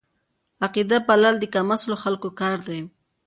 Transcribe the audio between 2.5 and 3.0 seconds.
دی.